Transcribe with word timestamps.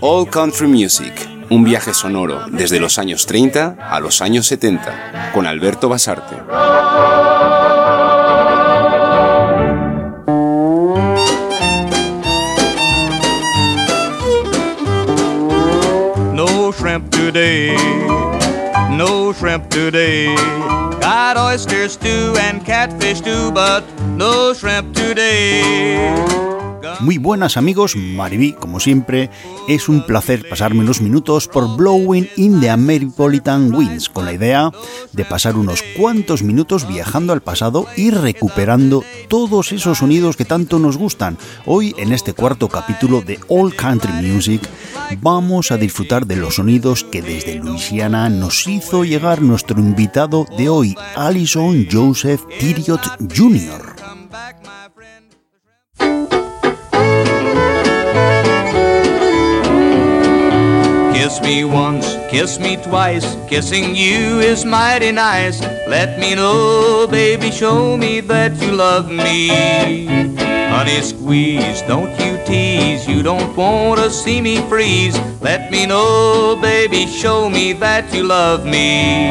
All 0.00 0.28
Country 0.30 0.66
Music, 0.66 1.28
un 1.48 1.64
viaje 1.64 1.94
sonoro 1.94 2.44
desde 2.48 2.78
los 2.78 2.98
años 2.98 3.24
30 3.24 3.76
a 3.80 4.00
los 4.00 4.20
años 4.20 4.46
70, 4.48 5.30
con 5.32 5.46
Alberto 5.46 5.88
Basarte. 5.88 6.36
No 16.34 16.70
shrimp 16.72 17.08
today, 17.10 17.74
shrimp 19.34 19.68
today. 19.70 20.34
Got 21.00 21.36
oyster 21.36 21.88
stew 21.88 22.34
and 22.40 22.64
catfish 22.64 23.20
too, 23.20 23.50
but 23.52 23.82
no 24.02 24.54
shrimp 24.54 24.94
today. 24.94 26.53
Muy 27.00 27.18
buenas 27.18 27.56
amigos, 27.56 27.96
Mariví, 27.96 28.52
como 28.52 28.80
siempre, 28.80 29.30
es 29.68 29.88
un 29.88 30.04
placer 30.06 30.48
pasarme 30.48 30.80
unos 30.80 31.00
minutos 31.00 31.48
por 31.48 31.76
Blowing 31.76 32.28
in 32.36 32.60
the 32.60 32.70
Ameripolitan 32.70 33.74
Winds, 33.74 34.08
con 34.08 34.24
la 34.24 34.32
idea 34.32 34.70
de 35.12 35.24
pasar 35.24 35.56
unos 35.56 35.82
cuantos 35.96 36.42
minutos 36.42 36.86
viajando 36.86 37.32
al 37.32 37.42
pasado 37.42 37.86
y 37.96 38.10
recuperando 38.10 39.02
todos 39.28 39.72
esos 39.72 39.98
sonidos 39.98 40.36
que 40.36 40.44
tanto 40.44 40.78
nos 40.78 40.96
gustan. 40.96 41.38
Hoy, 41.66 41.94
en 41.98 42.12
este 42.12 42.32
cuarto 42.32 42.68
capítulo 42.68 43.20
de 43.20 43.38
All 43.48 43.74
Country 43.74 44.12
Music, 44.12 44.62
vamos 45.20 45.70
a 45.70 45.76
disfrutar 45.76 46.26
de 46.26 46.36
los 46.36 46.56
sonidos 46.56 47.04
que 47.04 47.22
desde 47.22 47.56
Luisiana 47.56 48.28
nos 48.28 48.66
hizo 48.66 49.04
llegar 49.04 49.42
nuestro 49.42 49.78
invitado 49.78 50.46
de 50.56 50.68
hoy, 50.68 50.96
Alison 51.16 51.86
Joseph 51.90 52.42
Tiriot 52.58 53.02
Jr. 53.34 53.93
Kiss 61.24 61.40
me 61.40 61.64
once, 61.64 62.16
kiss 62.28 62.60
me 62.60 62.76
twice. 62.76 63.24
Kissing 63.48 63.96
you 63.96 64.40
is 64.40 64.66
mighty 64.66 65.10
nice. 65.10 65.58
Let 65.88 66.18
me 66.18 66.34
know, 66.34 67.06
baby, 67.10 67.50
show 67.50 67.96
me 67.96 68.20
that 68.20 68.60
you 68.60 68.72
love 68.72 69.10
me. 69.10 70.04
Honey, 70.68 71.00
squeeze, 71.00 71.80
don't 71.88 72.12
you 72.20 72.38
tease. 72.44 73.08
You 73.08 73.22
don't 73.22 73.56
want 73.56 74.00
to 74.00 74.10
see 74.10 74.42
me 74.42 74.58
freeze. 74.68 75.18
Let 75.40 75.70
me 75.70 75.86
know, 75.86 76.58
baby, 76.60 77.06
show 77.06 77.48
me 77.48 77.72
that 77.72 78.12
you 78.12 78.24
love 78.24 78.66
me. 78.66 79.30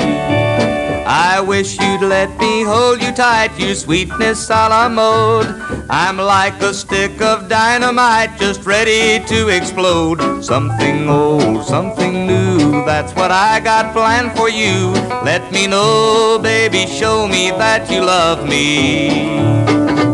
I 1.06 1.42
wish 1.42 1.80
you'd 1.80 2.02
let 2.02 2.30
me 2.40 2.64
hold 2.64 3.02
you 3.02 3.12
tight, 3.12 3.52
you 3.60 3.76
sweetness 3.76 4.50
a 4.50 4.70
la 4.70 4.90
mode. 4.90 5.48
I'm 5.90 6.18
like 6.18 6.62
a 6.62 6.74
stick 6.74 7.22
of 7.22 7.50
dynamite 7.50 8.40
just 8.40 8.66
ready 8.66 9.24
to 9.26 9.50
explode. 9.50 10.44
Something 10.44 11.10
old, 11.10 11.66
something 11.66 12.26
new, 12.26 12.86
that's 12.86 13.14
what 13.14 13.32
I 13.32 13.60
got 13.60 13.94
planned 13.94 14.38
for 14.38 14.50
you. 14.50 14.92
Let 15.24 15.52
me 15.52 15.68
know, 15.68 16.40
baby, 16.42 16.88
show 16.88 17.28
me 17.28 17.52
that 17.52 17.92
you 17.92 18.02
love 18.02 18.48
me. 18.48 20.13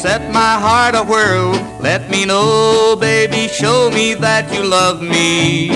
Set 0.00 0.32
my 0.32 0.54
heart 0.58 0.94
a 0.94 1.02
whirl. 1.02 1.52
Let 1.78 2.08
me 2.08 2.24
know, 2.24 2.96
baby, 2.98 3.48
show 3.48 3.90
me 3.90 4.14
that 4.14 4.50
you 4.54 4.62
love 4.62 5.02
me. 5.02 5.68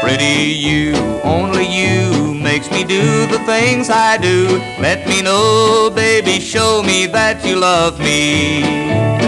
Pretty 0.00 0.52
you, 0.52 0.94
only 1.24 1.66
you, 1.66 2.34
makes 2.34 2.70
me 2.70 2.84
do 2.84 3.26
the 3.26 3.40
things 3.40 3.90
I 3.90 4.16
do. 4.16 4.58
Let 4.80 5.06
me 5.06 5.20
know, 5.20 5.90
baby, 5.94 6.40
show 6.40 6.82
me 6.82 7.06
that 7.08 7.44
you 7.44 7.56
love 7.56 7.98
me. 7.98 9.23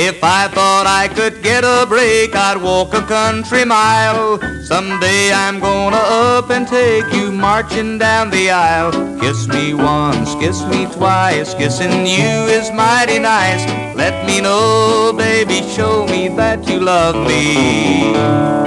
If 0.00 0.22
I 0.22 0.46
thought 0.46 0.86
I 0.86 1.08
could 1.08 1.42
get 1.42 1.64
a 1.64 1.84
break, 1.84 2.32
I'd 2.36 2.62
walk 2.62 2.94
a 2.94 3.02
country 3.02 3.64
mile. 3.64 4.38
Someday 4.62 5.32
I'm 5.32 5.58
gonna 5.58 5.96
up 5.96 6.50
and 6.50 6.68
take 6.68 7.12
you 7.12 7.32
marching 7.32 7.98
down 7.98 8.30
the 8.30 8.52
aisle. 8.52 8.92
Kiss 9.18 9.48
me 9.48 9.74
once, 9.74 10.36
kiss 10.36 10.62
me 10.66 10.86
twice, 10.86 11.52
kissing 11.54 12.06
you 12.06 12.46
is 12.46 12.70
mighty 12.70 13.18
nice. 13.18 13.66
Let 13.96 14.24
me 14.24 14.40
know, 14.40 15.12
baby, 15.18 15.62
show 15.68 16.06
me 16.06 16.28
that 16.36 16.68
you 16.68 16.78
love 16.78 17.16
me. 17.26 18.57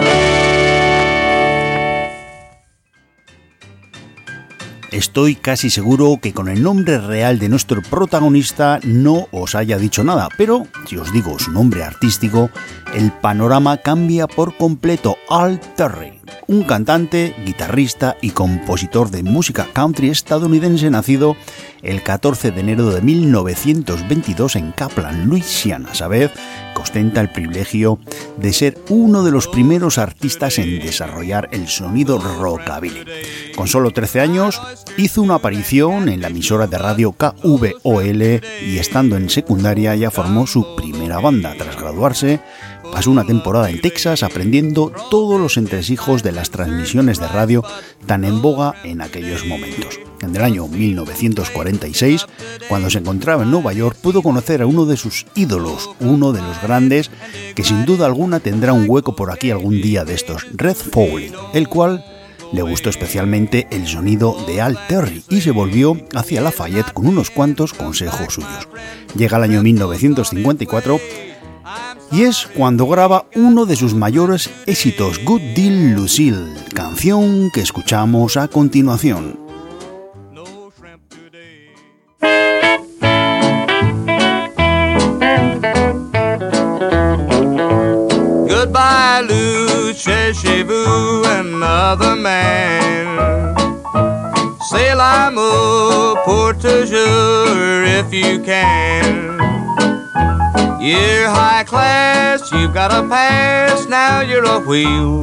Estoy 4.92 5.36
casi 5.36 5.70
seguro 5.70 6.20
que 6.22 6.34
con 6.34 6.50
el 6.50 6.62
nombre 6.62 6.98
real 6.98 7.40
de 7.40 7.48
nuestro 7.48 7.82
protagonista 7.82 8.78
no 8.84 9.30
os 9.32 9.56
haya 9.56 9.78
dicho 9.78 10.04
nada, 10.04 10.28
pero 10.38 10.68
si 10.86 10.98
os 10.98 11.14
digo 11.14 11.40
su 11.40 11.50
nombre 11.50 11.82
artístico, 11.82 12.50
el 12.94 13.10
panorama 13.10 13.78
cambia 13.78 14.28
por 14.28 14.58
completo. 14.58 15.16
Al 15.30 15.62
Terry, 15.78 16.20
un 16.48 16.64
cantante, 16.64 17.36
guitarrista 17.46 18.18
y 18.22 18.32
compositor 18.32 19.10
de 19.10 19.24
música 19.24 19.68
country 19.74 20.10
estadounidense 20.10 20.90
nacido 20.90 21.36
el 21.82 22.04
14 22.04 22.52
de 22.52 22.60
enero 22.60 22.90
de 22.92 23.02
1922 23.02 24.56
en 24.56 24.72
Kaplan, 24.72 25.28
Louisiana, 25.28 25.90
a 25.90 26.10
que 26.10 26.82
ostenta 26.82 27.22
el 27.22 27.30
privilegio 27.30 28.00
de 28.38 28.54
ser 28.54 28.78
uno 28.90 29.24
de 29.24 29.32
los 29.32 29.48
primeros 29.48 29.98
artistas 29.98 30.60
en 30.60 30.80
desarrollar 30.80 31.50
el 31.52 31.68
sonido 31.68 32.20
rockabilly. 32.20 33.06
Con 33.56 33.68
solo 33.68 33.92
13 33.92 34.20
años, 34.20 34.62
hizo 34.98 35.22
una 35.22 35.36
aparición 35.36 36.10
en 36.10 36.22
la 36.22 36.28
emisora 36.28 36.68
de 36.68 36.78
radio 36.78 37.14
KVOL 37.14 38.22
y 38.66 38.78
estando 38.78 39.18
en 39.18 39.30
secundaria 39.30 39.96
ya 39.96 40.12
formó 40.12 40.48
su 40.48 40.76
primera 40.76 41.20
banda. 41.20 41.56
Tras 41.58 41.78
graduarse, 41.78 42.40
Pasó 42.92 43.10
una 43.10 43.26
temporada 43.26 43.70
en 43.70 43.82
Texas 43.82 44.22
aprendiendo 44.22 44.92
todos 45.10 45.40
los 45.40 45.58
entresijos 45.58 46.24
de 46.24 46.32
las 46.32 46.50
transmisiones 46.50 47.20
de 47.20 47.28
radio 47.28 47.64
tan 48.06 48.26
en 48.26 48.42
boga 48.42 48.76
en 48.84 49.02
aquellos 49.02 49.46
momentos. 49.46 50.00
En 50.22 50.36
el 50.36 50.44
año 50.44 50.68
1946, 50.68 52.28
cuando 52.68 52.90
se 52.90 53.00
encontraba 53.00 53.44
en 53.44 53.52
Nueva 53.52 53.74
York, 53.74 53.98
pudo 54.02 54.22
conocer 54.22 54.62
a 54.62 54.68
uno 54.68 54.86
de 54.86 54.98
sus 54.98 55.26
ídolos, 55.36 55.90
uno 56.00 56.32
de 56.32 56.42
los 56.42 56.62
grandes, 56.62 57.10
que 57.56 57.64
sin 57.64 57.86
duda 57.86 58.06
alguna 58.06 58.40
tendrá 58.40 58.74
un 58.74 58.86
hueco 58.88 59.16
por 59.16 59.32
aquí 59.32 59.50
algún 59.52 59.82
día 59.82 60.06
de 60.06 60.14
estos, 60.14 60.46
Red 60.54 60.76
Foley, 60.76 61.32
el 61.54 61.68
cual 61.70 62.06
le 62.52 62.62
gustó 62.62 62.90
especialmente 62.90 63.68
el 63.72 63.88
sonido 63.88 64.36
de 64.46 64.62
Al 64.62 64.78
Terry 64.88 65.24
y 65.30 65.42
se 65.42 65.52
volvió 65.52 65.96
hacia 66.14 66.42
Lafayette 66.42 66.92
con 66.92 67.08
unos 67.08 67.30
cuantos 67.30 67.74
consejos 67.74 68.34
suyos. 68.34 68.68
Llega 69.16 69.38
el 69.38 69.44
año 69.44 69.64
1954 69.64 71.00
y 72.12 72.24
es 72.24 72.48
cuando 72.56 72.88
graba 72.88 73.26
uno 73.36 73.66
de 73.66 73.76
sus 73.76 73.94
mayores 73.94 74.50
éxitos, 74.66 75.24
Good 75.24 75.42
Deal 75.56 75.94
Lucille, 75.94 76.54
canción 76.74 77.50
que 77.52 77.62
escuchamos 77.62 78.38
a 78.38 78.48
continuación. 78.48 79.40
Goodbye, 88.48 89.24
Luce, 89.28 90.64
vous 90.64 91.26
another 91.26 92.16
man. 92.16 93.56
Say 94.70 94.94
l'amour 94.96 96.18
pour 96.24 96.54
toujours 96.54 97.84
if 97.86 98.14
you 98.14 98.40
can. 98.40 99.41
You're 100.82 101.30
high 101.30 101.64
class, 101.64 102.52
you've 102.52 102.74
got 102.74 102.92
a 102.92 103.08
pass, 103.08 103.86
now 103.86 104.22
you're 104.22 104.44
a 104.44 104.60
wheel. 104.62 105.22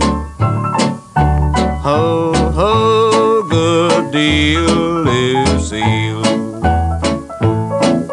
Ho, 1.83 2.33
ho, 2.53 3.43
good 3.51 4.13
deal, 4.13 5.03
Lucille. 5.03 6.23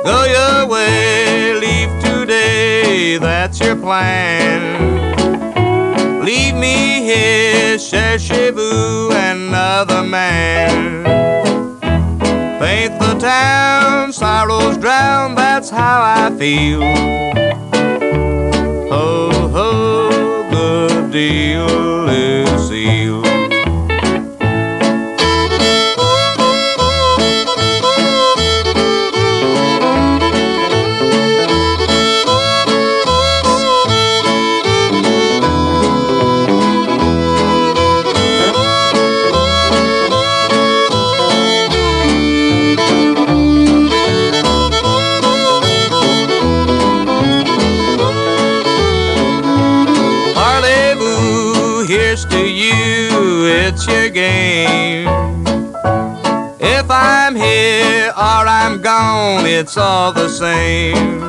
Go 0.03 0.23
your 0.25 0.65
way, 0.67 1.53
leave 1.53 2.03
today, 2.03 3.19
that's 3.19 3.59
your 3.59 3.75
plan. 3.75 4.63
Leave 6.25 6.55
me 6.55 7.03
here, 7.03 7.77
cherchez-vous 7.77 9.11
another 9.11 10.01
man. 10.01 11.14
Town, 13.25 14.13
sorrows 14.13 14.77
drown, 14.77 15.33
that's 15.33 15.71
how 15.71 16.03
I 16.03 16.29
feel. 16.37 16.81
Ho, 18.91 19.49
ho, 19.49 20.47
good 20.51 21.11
deal, 21.11 22.04
it's 52.31 53.87
your 53.87 54.09
game. 54.09 55.07
If 56.59 56.85
I'm 56.89 57.35
here 57.35 58.09
or 58.09 58.47
I'm 58.47 58.81
gone, 58.81 59.45
it's 59.45 59.77
all 59.77 60.11
the 60.11 60.29
same. 60.29 61.21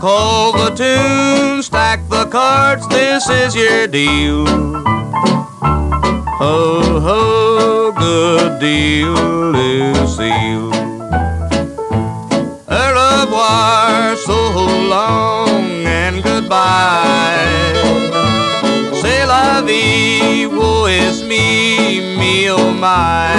Call 0.00 0.52
the 0.52 0.70
tune, 0.74 1.62
stack 1.62 2.00
the 2.08 2.26
cards, 2.26 2.86
this 2.88 3.28
is 3.28 3.54
your 3.54 3.86
deal. 3.86 4.46
Ho, 6.40 7.00
ho, 7.00 7.92
good 7.92 8.60
deal, 8.60 9.14
Lucille. 9.52 10.72
Au 12.68 13.22
revoir, 13.22 14.16
so 14.16 14.38
long 14.88 15.86
and 15.86 16.22
goodbye 16.22 17.43
woe 20.84 20.90
is 20.90 21.22
me, 21.22 22.16
me 22.18 22.50
oh 22.50 22.72
my. 22.72 23.32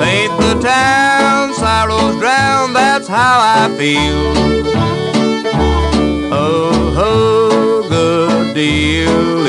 Paint 0.00 0.34
the 0.40 0.54
town, 0.60 1.54
sorrows 1.54 2.16
drown, 2.18 2.72
that's 2.72 3.08
how 3.08 3.38
I 3.60 3.68
feel. 3.76 4.32
Oh, 6.32 6.94
oh, 6.96 7.86
good 7.88 8.54
deal, 8.54 9.41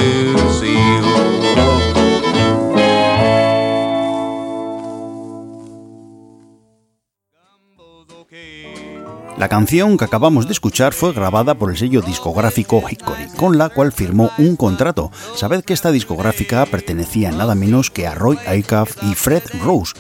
La 9.38 9.50
canción 9.50 9.98
que 9.98 10.06
acabamos 10.06 10.46
de 10.46 10.54
escuchar 10.54 10.94
fue 10.94 11.12
grabada 11.12 11.56
por 11.56 11.72
el 11.72 11.78
sello 11.78 12.02
discográfico 12.02 12.84
Hickory, 12.88 13.30
con 13.36 13.58
la 13.58 13.70
cual 13.70 13.92
firmó 13.92 14.30
un 14.38 14.56
contrato. 14.56 15.12
Sabed 15.36 15.64
que 15.64 15.74
esta 15.74 15.92
discográfica 15.92 16.66
pertenecía 16.68 17.32
nada 17.32 17.56
menos 17.56 17.90
que 17.90 18.06
a 18.06 18.14
Roy 18.14 18.38
Acuff 18.46 18.96
y 19.02 19.16
Fred 19.16 19.42
Rose, 19.64 19.94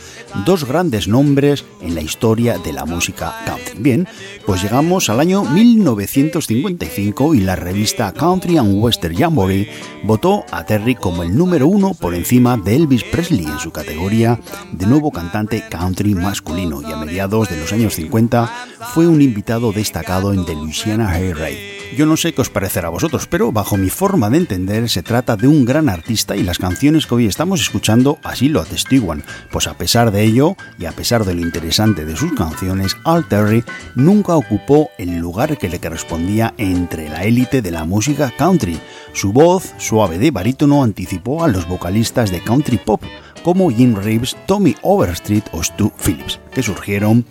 dos 0.45 0.65
grandes 0.65 1.07
nombres 1.07 1.65
en 1.81 1.95
la 1.95 2.01
historia 2.01 2.59
de 2.59 2.73
la 2.73 2.85
música 2.85 3.33
country. 3.45 3.79
Bien, 3.79 4.07
pues 4.45 4.61
llegamos 4.61 5.09
al 5.09 5.19
año 5.19 5.43
1955 5.43 7.33
y 7.33 7.39
la 7.39 7.55
revista 7.55 8.13
Country 8.13 8.57
and 8.57 8.81
Western 8.81 9.15
Jamboree 9.15 9.67
votó 10.03 10.45
a 10.51 10.63
Terry 10.65 10.93
como 10.93 11.23
el 11.23 11.35
número 11.35 11.67
uno 11.67 11.95
por 11.95 12.13
encima 12.13 12.55
de 12.55 12.75
Elvis 12.75 13.03
Presley 13.03 13.45
en 13.45 13.59
su 13.59 13.71
categoría 13.71 14.39
de 14.71 14.85
nuevo 14.85 15.11
cantante 15.11 15.63
country 15.69 16.13
masculino 16.13 16.81
y 16.81 16.91
a 16.91 16.97
mediados 16.97 17.49
de 17.49 17.57
los 17.57 17.73
años 17.73 17.95
50 17.95 18.67
fue 18.93 19.07
un 19.07 19.22
invitado 19.23 19.71
destacado 19.71 20.33
en 20.33 20.45
The 20.45 20.53
Louisiana 20.53 21.17
Ray. 21.33 21.73
Yo 21.95 22.07
no 22.07 22.17
sé 22.17 22.33
qué 22.33 22.41
os 22.41 22.49
parecerá 22.49 22.87
a 22.87 22.91
vosotros, 22.91 23.27
pero 23.27 23.51
bajo 23.51 23.77
mi 23.77 23.89
forma 23.89 24.29
de 24.29 24.37
entender 24.37 24.89
se 24.89 25.03
trata 25.03 25.35
de 25.35 25.47
un 25.47 25.63
gran 25.63 25.89
artista 25.89 26.35
y 26.35 26.41
las 26.41 26.57
canciones 26.57 27.05
que 27.05 27.13
hoy 27.13 27.27
estamos 27.27 27.61
escuchando 27.61 28.17
así 28.23 28.49
lo 28.49 28.61
atestiguan, 28.61 29.23
pues 29.51 29.67
a 29.67 29.77
pesar 29.77 30.11
de 30.11 30.23
ello 30.23 30.55
y 30.79 30.85
a 30.85 30.91
pesar 30.91 31.23
de 31.23 31.35
lo 31.35 31.41
interesante 31.41 32.03
de 32.03 32.15
sus 32.15 32.33
canciones, 32.33 32.97
Al 33.03 33.27
Terry 33.27 33.63
nunca 33.95 34.35
ocupó 34.35 34.89
el 34.97 35.17
lugar 35.17 35.57
que 35.57 35.69
le 35.69 35.79
correspondía 35.79 36.55
entre 36.57 37.09
la 37.09 37.25
élite 37.25 37.61
de 37.61 37.71
la 37.71 37.85
música 37.85 38.33
country. 38.35 38.79
Su 39.13 39.31
voz, 39.31 39.73
suave 39.77 40.17
de 40.17 40.31
barítono, 40.31 40.83
anticipó 40.83 41.43
a 41.43 41.47
los 41.47 41.67
vocalistas 41.67 42.31
de 42.31 42.41
country 42.41 42.77
pop 42.77 43.03
como 43.43 43.69
Jim 43.69 43.95
Reeves, 43.95 44.35
Tommy 44.47 44.75
Overstreet 44.81 45.45
o 45.51 45.61
Stu 45.61 45.91
Phillips, 46.03 46.39
que 46.51 46.63
surgieron 46.63 47.25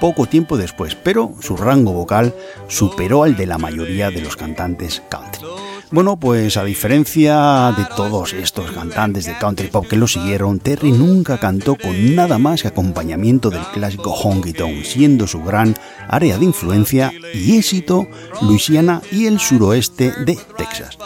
poco 0.00 0.26
tiempo 0.26 0.56
después, 0.56 0.94
pero 0.94 1.34
su 1.40 1.56
rango 1.56 1.92
vocal 1.92 2.34
superó 2.68 3.24
al 3.24 3.36
de 3.36 3.46
la 3.46 3.58
mayoría 3.58 4.10
de 4.10 4.20
los 4.20 4.36
cantantes 4.36 5.02
country. 5.08 5.46
Bueno, 5.90 6.18
pues 6.18 6.58
a 6.58 6.64
diferencia 6.64 7.72
de 7.74 7.86
todos 7.96 8.34
estos 8.34 8.70
cantantes 8.72 9.24
de 9.24 9.38
country 9.38 9.68
pop 9.68 9.86
que 9.88 9.96
lo 9.96 10.06
siguieron, 10.06 10.60
Terry 10.60 10.92
nunca 10.92 11.38
cantó 11.38 11.76
con 11.76 12.14
nada 12.14 12.36
más 12.36 12.60
que 12.60 12.68
acompañamiento 12.68 13.48
del 13.48 13.64
clásico 13.72 14.12
honky 14.12 14.52
tonk, 14.52 14.84
siendo 14.84 15.26
su 15.26 15.42
gran 15.42 15.74
área 16.08 16.36
de 16.36 16.44
influencia 16.44 17.10
y 17.32 17.56
éxito 17.56 18.06
Luisiana 18.42 19.00
y 19.10 19.26
el 19.26 19.40
suroeste 19.40 20.12
de 20.26 20.38
Texas. 20.58 20.98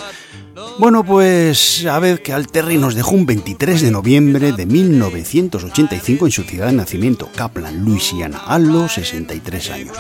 Bueno, 0.78 1.04
pues 1.04 1.86
a 1.86 1.98
ver 1.98 2.22
que 2.22 2.32
Alterri 2.32 2.78
nos 2.78 2.94
dejó 2.94 3.12
un 3.12 3.26
23 3.26 3.82
de 3.82 3.90
noviembre 3.90 4.52
de 4.52 4.66
1985 4.66 6.26
en 6.26 6.32
su 6.32 6.42
ciudad 6.42 6.66
de 6.66 6.72
nacimiento, 6.72 7.28
Kaplan, 7.34 7.84
Louisiana, 7.84 8.38
a 8.38 8.58
los 8.58 8.94
63 8.94 9.70
años. 9.70 9.96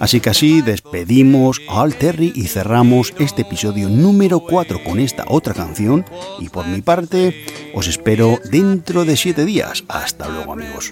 Así 0.00 0.20
que 0.20 0.30
así 0.30 0.62
despedimos 0.62 1.60
a 1.68 1.82
Alterri 1.82 2.32
y 2.34 2.48
cerramos 2.48 3.14
este 3.18 3.42
episodio 3.42 3.88
número 3.88 4.40
4 4.40 4.82
con 4.82 4.98
esta 4.98 5.24
otra 5.28 5.54
canción 5.54 6.04
y 6.40 6.48
por 6.48 6.66
mi 6.66 6.80
parte 6.80 7.44
os 7.74 7.86
espero 7.86 8.38
dentro 8.50 9.04
de 9.04 9.16
7 9.16 9.44
días. 9.44 9.84
Hasta 9.88 10.28
luego 10.28 10.52
amigos. 10.52 10.90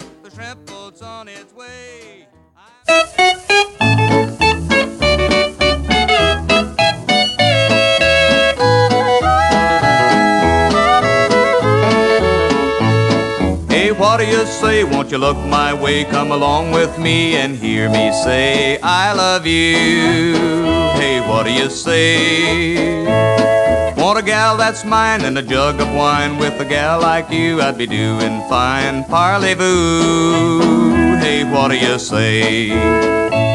What 14.13 14.21
do 14.21 14.27
you 14.27 14.45
say? 14.45 14.85
Won't 14.85 15.11
you 15.11 15.17
look 15.17 15.39
my 15.39 15.73
way? 15.73 16.05
Come 16.05 16.33
along 16.33 16.71
with 16.71 16.99
me 16.99 17.35
and 17.37 17.57
hear 17.57 17.89
me 17.89 18.13
say, 18.13 18.79
I 18.83 19.15
love 19.15 19.47
you. 19.47 20.35
Hey, 21.01 21.27
what 21.27 21.47
do 21.47 21.53
you 21.53 21.71
say? 21.71 23.07
Want 23.97 24.19
a 24.19 24.23
gal 24.23 24.59
that's 24.59 24.85
mine 24.85 25.23
and 25.23 25.39
a 25.39 25.43
jug 25.43 25.81
of 25.81 25.91
wine 25.95 26.37
with 26.37 26.61
a 26.61 26.67
gal 26.67 27.01
like 27.01 27.31
you, 27.31 27.63
I'd 27.63 27.79
be 27.79 27.87
doing 27.87 28.47
fine. 28.51 29.03
Parlez-vous. 29.05 30.61
Hey, 31.23 31.45
what 31.51 31.69
do 31.69 31.79
you 31.79 31.99
say? 31.99 33.52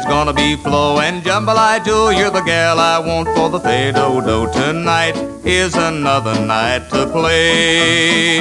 There's 0.00 0.14
gonna 0.14 0.32
be 0.32 0.56
flow 0.56 0.98
and 0.98 1.22
jambalaya, 1.22 1.84
Joe. 1.84 2.08
You're 2.08 2.30
the 2.30 2.40
gal 2.40 2.78
I 2.78 2.98
want 2.98 3.28
for 3.36 3.50
the 3.50 3.58
fado 3.58 4.24
do. 4.24 4.50
Tonight 4.50 5.14
is 5.44 5.74
another 5.74 6.40
night 6.46 6.88
to 6.88 7.06
play. 7.06 8.38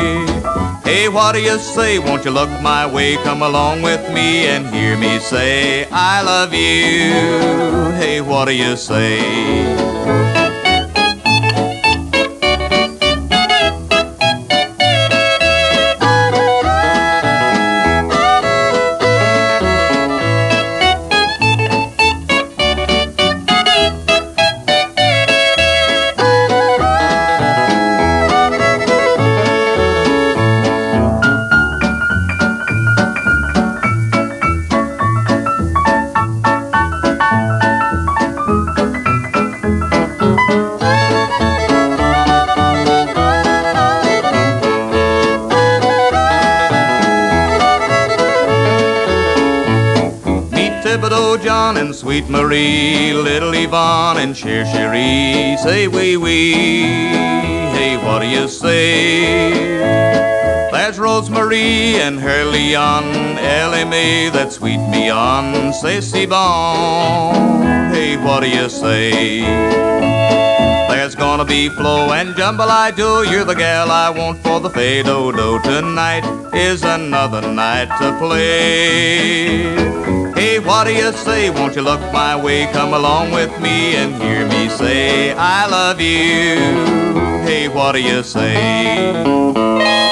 Hey, 0.85 1.09
what 1.09 1.33
do 1.33 1.41
you 1.41 1.57
say? 1.59 1.99
Won't 1.99 2.23
you 2.23 2.31
look 2.31 2.49
my 2.61 2.85
way? 2.85 3.17
Come 3.17 3.41
along 3.41 3.81
with 3.81 3.99
me 4.13 4.47
and 4.47 4.73
hear 4.73 4.95
me 4.97 5.19
say, 5.19 5.85
I 5.91 6.21
love 6.21 6.53
you. 6.53 7.91
Hey, 7.99 8.21
what 8.21 8.45
do 8.45 8.55
you 8.55 8.77
say? 8.77 10.38
Sweet 51.99 52.29
Marie, 52.29 53.11
little 53.11 53.53
Yvonne, 53.53 54.19
and 54.19 54.35
Cher 54.35 54.63
Cherie. 54.63 55.57
Say 55.57 55.89
wee 55.89 56.15
wee, 56.15 56.83
hey, 57.75 57.97
what 57.97 58.19
do 58.19 58.27
you 58.27 58.47
say? 58.47 59.51
There's 60.71 60.97
Rosemary 60.97 61.99
and 61.99 62.17
her 62.17 62.45
Leon, 62.45 63.03
Ellie 63.39 63.83
Mae, 63.83 64.29
that 64.29 64.53
sweet 64.53 64.79
beyond. 64.89 65.75
Say, 65.75 65.99
si 65.99 66.25
bon, 66.25 67.93
hey, 67.93 68.15
what 68.15 68.43
do 68.43 68.49
you 68.49 68.69
say? 68.69 69.41
There's 70.87 71.15
gonna 71.15 71.43
be 71.43 71.67
Flo 71.67 72.13
and 72.13 72.33
Jambalaya, 72.33 73.29
you're 73.29 73.43
the 73.43 73.55
gal 73.55 73.91
I 73.91 74.09
want 74.09 74.41
for 74.41 74.61
the 74.61 74.69
Fado 74.69 75.35
Do. 75.35 75.59
Tonight 75.69 76.23
is 76.53 76.81
another 76.83 77.41
night 77.41 77.89
to 77.99 78.17
play. 78.19 80.18
Hey, 80.39 80.57
what 80.57 80.85
do 80.85 80.93
you 80.93 81.11
say? 81.11 81.49
Won't 81.49 81.75
you 81.75 81.81
look 81.81 81.99
my 82.13 82.33
way? 82.33 82.71
Come 82.71 82.93
along 82.93 83.31
with 83.31 83.51
me 83.59 83.97
and 83.97 84.15
hear 84.23 84.47
me 84.47 84.69
say, 84.69 85.33
I 85.33 85.67
love 85.67 85.99
you. 85.99 86.55
Hey, 87.43 87.67
what 87.67 87.91
do 87.91 88.01
you 88.01 88.23
say? 88.23 90.08